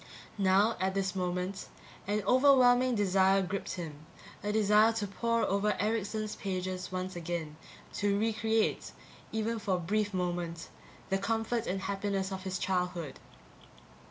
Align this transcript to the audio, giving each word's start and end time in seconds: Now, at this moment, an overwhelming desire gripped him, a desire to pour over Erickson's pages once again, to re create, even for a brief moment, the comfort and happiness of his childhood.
Now, 0.39 0.77
at 0.79 0.95
this 0.95 1.15
moment, 1.15 1.67
an 2.07 2.23
overwhelming 2.25 2.95
desire 2.95 3.43
gripped 3.43 3.73
him, 3.73 4.07
a 4.43 4.51
desire 4.51 4.93
to 4.93 5.05
pour 5.05 5.43
over 5.43 5.77
Erickson's 5.79 6.35
pages 6.35 6.91
once 6.91 7.15
again, 7.15 7.55
to 7.99 8.17
re 8.17 8.33
create, 8.33 8.93
even 9.31 9.59
for 9.59 9.75
a 9.75 9.79
brief 9.79 10.11
moment, 10.11 10.69
the 11.11 11.19
comfort 11.19 11.67
and 11.67 11.81
happiness 11.81 12.31
of 12.31 12.41
his 12.45 12.57
childhood. 12.57 13.19